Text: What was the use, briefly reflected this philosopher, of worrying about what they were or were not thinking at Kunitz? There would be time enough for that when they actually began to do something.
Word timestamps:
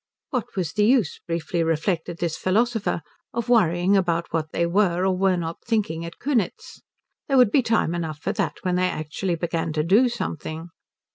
What 0.31 0.55
was 0.55 0.73
the 0.73 0.83
use, 0.83 1.19
briefly 1.27 1.61
reflected 1.63 2.17
this 2.17 2.35
philosopher, 2.35 3.03
of 3.35 3.49
worrying 3.49 3.95
about 3.95 4.33
what 4.33 4.51
they 4.51 4.65
were 4.65 5.05
or 5.05 5.15
were 5.15 5.35
not 5.37 5.63
thinking 5.63 6.03
at 6.05 6.17
Kunitz? 6.17 6.81
There 7.27 7.37
would 7.37 7.51
be 7.51 7.61
time 7.61 7.93
enough 7.93 8.17
for 8.17 8.31
that 8.33 8.53
when 8.63 8.77
they 8.77 8.89
actually 8.89 9.35
began 9.35 9.71
to 9.73 9.83
do 9.83 10.09
something. 10.09 10.69